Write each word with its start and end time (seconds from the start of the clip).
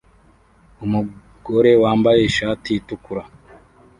Umugore 0.85 1.71
wambaye 1.83 2.19
ishati 2.29 2.69
itukura 2.79 3.23